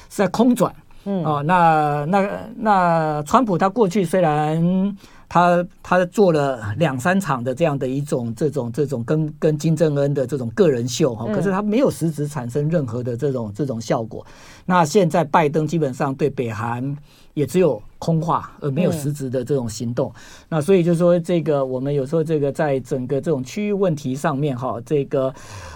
[0.09, 0.75] 是在空转。
[1.05, 4.97] 嗯，哦，那那那川普他过去虽然。
[5.29, 14.25] 他他做了两三场的这样的一种这种这种跟跟金正恩的这种个人秀哈，可是他没有实质产生任何的这种这种效果。
[14.65, 16.97] 那现在拜登基本上对北韩
[17.35, 20.13] 也只有空话，而没有实质的这种行动。
[20.49, 25.33] 那所以就说这个我们有时候这个在整个这种区域问题上面哈，这个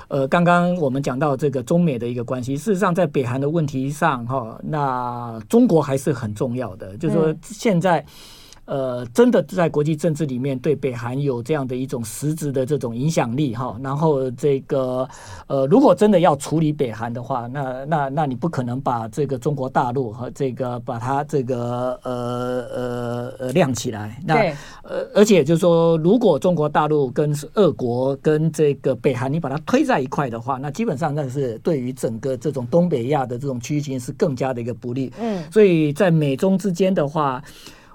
[0.09, 8.05] 呃刚刚我们讲到这个中美的一个关系，事实上在北韩的问题上哈，那中国还是很重要的，就是说现在。
[8.67, 15.09] 呃，真的在国际政治里面对北韩有这样的一种实质的这种影响力哈，然后这个
[15.49, 24.21] 呃，如果真的要处理北韩的话，那那那你不可能把这个中国大陆和这个把它这个呃呃呃亮起来。
[24.25, 24.37] 那
[24.83, 35.13] 呃，而且就是说，如果中国大陆跟俄国跟这个北韩你把它推在一块的话，那基本上那是对于整个这种东北亚的这种区域性是更加的一个不利。
[35.19, 37.43] 嗯，所以在美中之间的话。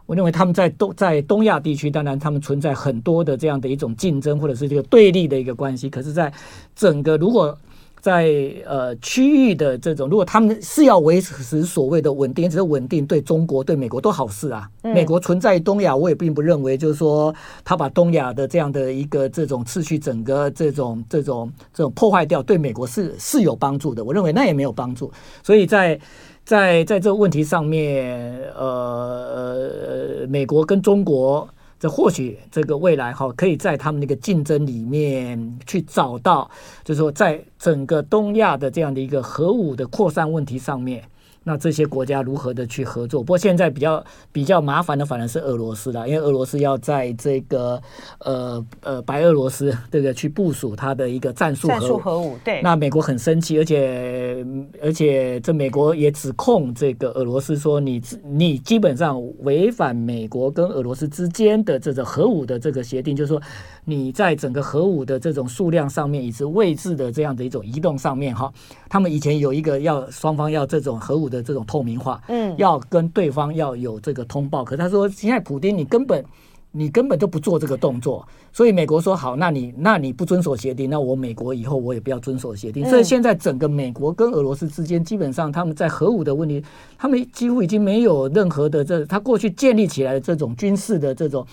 [0.06, 5.90] 我认为他们在东在东亚地区，当然他们存在很多的这样的一种竞争，或者是这个对立的一个关系。
[5.90, 6.32] 可是，在
[6.76, 7.58] 整个如果
[8.00, 14.70] 在呃区域的这种，如果他们是要维持所谓的稳定，只是稳定对中国对美国都好事啊。
[14.84, 17.34] 美国存在东亚，我也并不认为就是说
[17.64, 24.04] 他把东亚的这样的一个这种秩序，整个这种这种这种破坏掉，对美国是是有帮助的。
[24.04, 25.12] 我认为那也没有帮助。
[25.42, 26.00] 所以在
[26.46, 36.50] 在在这个问题上面，呃，美国跟中国，这或许这个未来哈，可以在他们那个竞争里面去找到，
[36.84, 41.04] 就是说，在整个东亚的这样的一个核武的扩散问题上面。
[41.48, 43.22] 那这些国家如何的去合作？
[43.22, 47.80] 不过现在比较比较麻烦的反而是俄罗斯了，因为俄罗斯要在这个
[48.20, 52.38] 呃呃白俄罗斯 这个去部署它的一个战术核武，核武。
[52.44, 52.62] 对。
[52.64, 54.44] 那美国很生气，而且
[54.82, 63.40] 而且这美国也指控这个俄罗斯说，你你基本上违反美国跟俄罗斯之间的这个核武的这个协定，就是说
[63.86, 68.52] 你在整个核武的这种数量上面以及位置的这样的一种移动上面哈，
[68.90, 71.46] 他们以前有一个要双方要这种核武的。
[71.46, 74.64] 这种透明化，嗯，要跟对方要有这个通报。
[74.64, 76.26] 可他说，现在普丁你根本
[76.72, 82.84] 你根本就不做这个动作，所以美国说好，那你那你不遵守协定，那我美国以后我也不要遵守协定。
[82.90, 86.64] 所以现在整个美国跟俄罗斯之间，基本上他们在核武的问题，
[86.98, 91.46] 他们几乎已经没有任何的这他过去建立起来的这种军事的这种。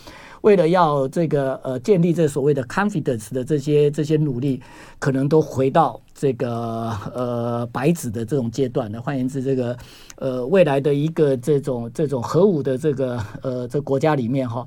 [0.42, 4.60] 为了要这个呃建立这所谓的 confidence 的这些这些努力，
[4.98, 9.00] 可能都回到这个呃白纸的这种阶段了。
[9.00, 9.76] 换言之，这个
[10.16, 14.66] 呃未来的一个这种这种核武的这个呃这国家里面哈。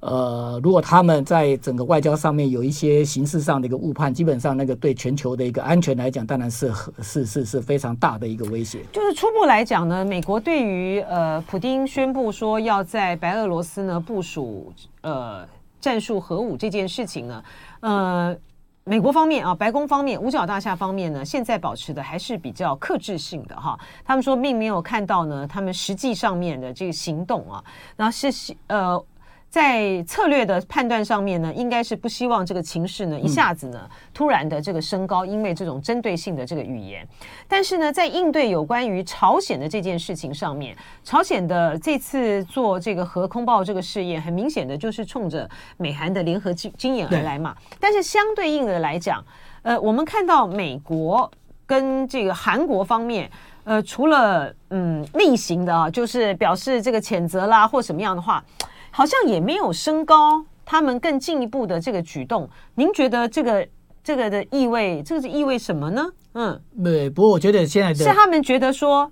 [0.00, 6.72] 呃，如果他们在整个外交上面有一些形式上的一个误判，基本上那个对全球的一个安全来讲，当然是
[7.02, 8.78] 是是是非常大的一个威胁。
[8.92, 15.44] 就是初步来讲呢，美国对于呃普丁宣布说要在白俄罗斯呢部署呃
[15.80, 17.42] 战术核武这件事情呢，
[17.80, 18.36] 呃，
[18.84, 23.76] 美国方面啊，白宫方面，五角大厦方面呢，现在保持的还是比较克制性的哈。
[24.04, 27.64] 他们说并没有看到呢，他们实际上面的这个行动啊，
[27.96, 28.28] 那是
[28.68, 29.04] 呃。
[29.50, 37.08] 在策略的判断上面呢，应该是不希望这个情势呢一下子呢突然的这个升高，因为这种针对性的这个语言。
[37.48, 47.56] 但是呢，在应对有关于朝鲜的这件事情上面，朝鲜的这次做这个核空爆这个试验，很明显的就是冲着美韩的联合经经验而来嘛。
[47.80, 49.24] 但是相对应的来讲，
[49.62, 51.30] 呃，我们看到美国
[51.64, 53.30] 跟这个韩国方面，
[53.64, 58.44] 呃，除了嗯例行的啊，就是表示这个谴责啦或什么样的话。
[58.90, 63.68] 好像也没有升高他们更进一步的这个举动，您觉得这个
[64.02, 66.06] 这个的意味，这个是意味什么呢？
[66.34, 69.10] 嗯，对，不过我觉得现在是他们觉得说，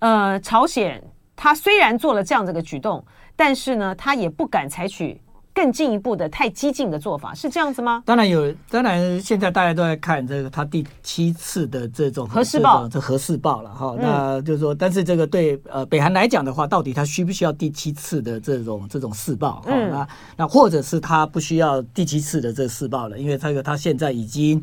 [0.00, 1.02] 呃，朝鲜
[1.36, 3.04] 他虽然做了这样这个举动，
[3.36, 5.20] 但是呢，他也不敢采取。
[5.54, 8.02] 更进一步的太激进的做法是这样子吗？
[8.06, 13.94] 当然有，当然现在大家都在看这个他第七次的这种核试爆，这核试爆了哈。
[13.98, 19.62] 那就是说，但是这个对呃北韩来讲的话，到底他需不需要第七次的这种这种试爆？
[19.66, 24.62] 嗯，那那或者是他不需要第七次的这个试爆了，因为这个他现在已经。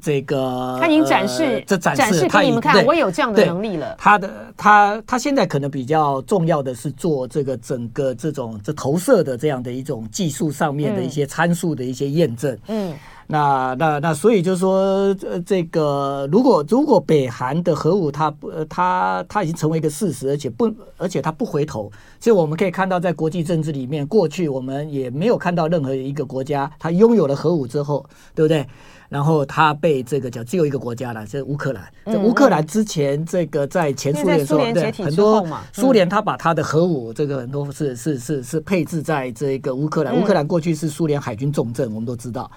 [0.00, 3.94] 这个他已经展示，呃、这展示，展示给你们看，我有这样的能力了。
[3.98, 12.58] 他的他他现在可能比较重要的是做这个整个这种这投射的这样的一种技术上面的一些参数的一些验证。
[12.68, 12.94] 嗯。
[13.32, 21.88] 那那那，所以就是说，呃，这个如果如果北韩的核武它不，呃，它它已经成为一个事实，而且不，而且它不回头，
[22.18, 28.66] 所以我们可以看到，在国际政治里面，过去我们也没有看到任何一个国家，它拥有了核武之后，对不对？
[29.10, 31.84] 然后他被这个叫只有一个国家了，就是乌克兰。
[32.06, 40.16] 这乌克兰之前这个在前苏联的时候，对很多苏联他把他的核武这个很多是是是是配置在这个乌克兰。
[40.16, 42.50] 乌克兰过去是苏联海军重镇，我们都知道。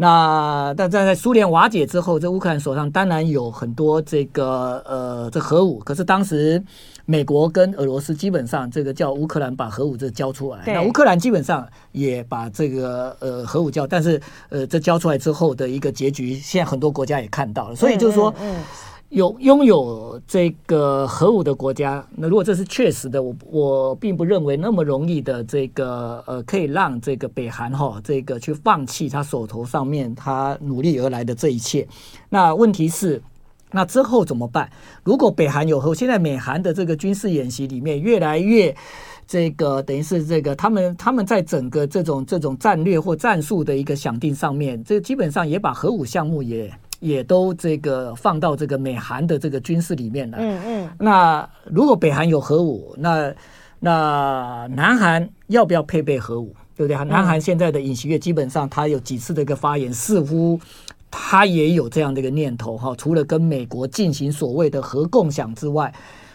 [0.00, 6.62] 那但在在苏联瓦解之后，这乌克兰手上当然有很多这个呃这核武，可是当时
[7.10, 18.30] 美国跟俄罗斯基本上这个叫乌克兰把核武这交出来，那乌克兰基本上也把这个呃核武交，但是呃这交出来之后的一个结局，现在很多国家也看到了，所以就是说。
[18.42, 18.56] 嗯嗯
[19.10, 31.88] 有拥有这个核武的国家，那如果这是确实的，我我并不认为那么容易的这个呃，可以让这个北韩哈这个去放弃他手头上面他努力而来的这一切。
[32.28, 33.22] 那问题是，
[33.70, 34.70] 那之后怎么办？
[35.04, 38.74] 如果北韩有核，现在美韩的这个军事演习里面越来越
[39.26, 46.72] 这个等于是这个他们他们在整个这种这种战略或战术的一个想定上面，这基本上也把核武项目也。
[47.00, 50.38] 也都这个放到这个美韩的这个军事里面了。
[50.40, 50.90] 嗯嗯。
[50.98, 53.32] 那如果北韩有核武，那
[53.78, 56.52] 那南韩要不要配备核武？
[56.74, 57.04] 对不对？
[57.04, 60.58] 南韩现在的尹锡悦基本上他有几次的一个发言，似乎
[61.10, 62.94] 他也有这样的一个念头哈。
[62.96, 65.92] 除了跟美国进行所谓的核共享之外，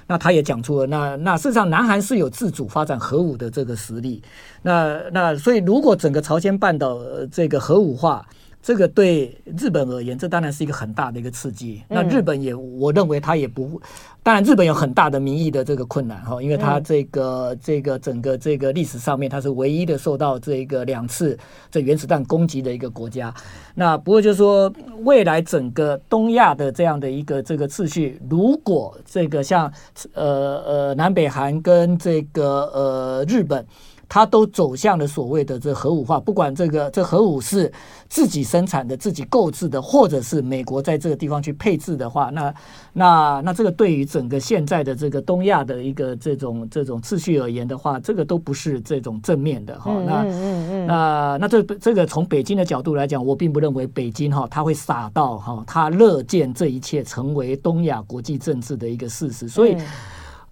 [0.07, 4.21] 那他也讲出了那那事实上南韩是有自主发展核武的这个实力。
[4.61, 6.99] 那那所以如果整个朝鲜半岛
[7.31, 8.25] 这个核武化。
[8.65, 11.83] 这个对日本而言，这当然是一个很大的一个刺激。
[11.89, 13.81] 那日本也，我认为他也不，
[14.23, 21.37] 当然日本有很大的民意的这个困难哈，因为它这个这个整个这个历史上面，它是唯一的受到这个两次
[21.69, 23.33] 这原子弹攻击的一个国家。
[23.75, 24.71] 那不过就是说，
[25.03, 29.69] 未来整个东亚的这样的一个这个秩序，如果这个像
[30.13, 33.65] 呃呃南北韩跟这个呃日本。
[34.13, 37.73] 它都走向了所谓的这核武化，不管这个这核武是
[38.07, 42.53] 自己生产的、自己购置的，或者是美国在这个地方去配置的话，那
[42.93, 49.91] 那那这个对于整个现在的这个东亚的一个这种这种秩序而言的话，这个都不是这种正面的哈。
[50.05, 50.23] 那
[50.85, 59.75] 那那这这个从北京的角度来讲，我并不认为北京哈他会傻到哈，他乐见这一切成为东亚国际政治的一个事实，所以。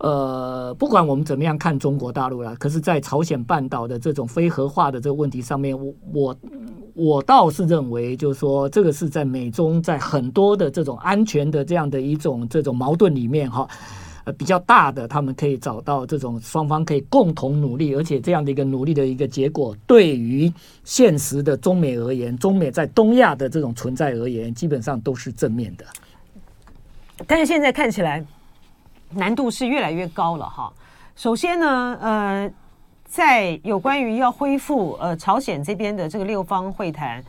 [0.01, 6.35] 呃，不管我们怎么样看中国大陆了，可是，在朝鲜半岛的这种非核化的这个问题上面，我我
[6.95, 13.67] 我倒是认为，就是说，这个是在美中在很多的这种安全的这样的一种这种矛盾里面哈，
[14.23, 20.51] 呃，比较大的，他们可以找到这种双方可以共同努力，而且这样的一个努力的一个结果，对于
[20.83, 25.85] 现实的中美而言，中美在东亚的这种存在而言，基本上都是正面的。
[27.27, 28.25] 但是现在看起来。
[29.13, 30.71] 难度是越来越高了哈。
[31.15, 32.51] 首先呢，呃，
[33.05, 37.23] 在有关于要恢复呃朝鲜这边的这个六方会谈，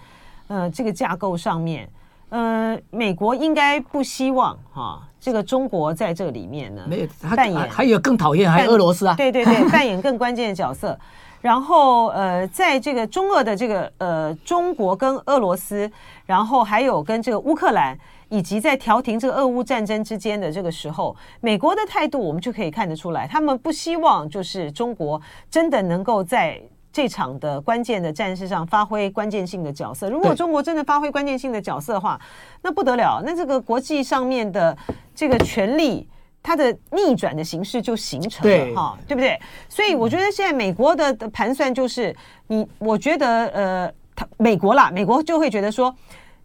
[0.47, 1.89] 呃，这个架构上面，
[2.31, 7.07] 呃，美国应该不希望哈，这个中国在这里面呢，没有
[7.37, 10.99] 扮演，还有更讨厌还有俄罗斯啊，对对对， 扮演更关键的角色。
[11.41, 15.91] 然后呃，在这个中俄的这个呃中国跟俄罗斯，
[16.25, 17.99] 然后还有跟这个乌克兰。
[18.33, 25.21] 以及在调停这个俄乌战争之间的这个时候，美国的态度我们就可以看得出来，他们不希望就是中国
[25.51, 26.59] 真的能够在
[26.91, 30.09] 这场的关键的战事上发挥关键性的角色。
[30.09, 32.19] 如果中国真的发挥关键性的角色的话，
[32.63, 34.75] 那不得了，那这个国际上面的
[35.15, 36.09] 这个权力，
[36.43, 39.39] 它的逆转的形式就形成了哈，对不对？
[39.69, 42.17] 所以我觉得现在美国的的盘算就是，
[42.47, 45.95] 你我觉得呃，他美国啦，美国就会觉得说。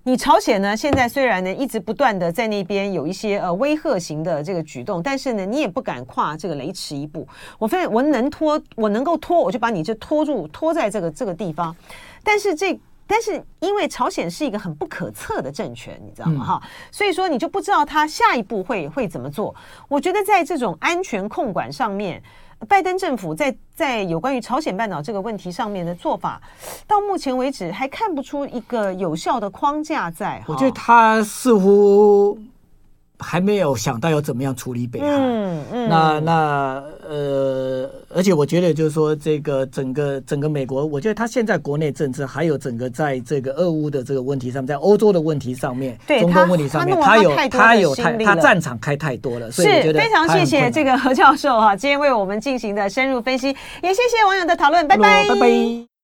[0.07, 0.73] 你朝鲜呢？
[0.73, 7.27] 现在虽然呢一直不断的在那边有一些呃威吓型的这个举动，但是呢你也不敢跨这个雷池一步。
[7.59, 11.75] 我发现我能拖，我能够拖，我就把你这拖住，拖在这个这个地方。
[12.23, 16.45] 但是这但是因为朝鲜是一个很不可测的政权，你知道吗？
[16.45, 19.53] 哈、嗯，所以说你就不知道他下一步会会怎么做。
[19.89, 22.23] 我觉得在这种安全控管上面。
[22.67, 26.41] 拜登政府在在有关于朝鲜半岛这个问题上面的做法，
[26.87, 30.43] 到目前为止还看不出一个有效的框架在。
[30.47, 32.37] 我觉得他似乎。
[33.19, 53.47] 还没有想到要怎么样处理北韩，嗯嗯，那那呃，而且我觉得就是说，这个整个整个美国，我觉得他现在国内政治还有整个在这个俄乌的这个问题上面，在欧洲的问题上面，对中东问题上面，他，他有他有太他战场开太多了，所以我觉得是非常谢谢这个何教授哈，今天为我们进行的深入分析，
[53.81, 55.96] 也谢谢网友的讨论，拜拜，拜拜。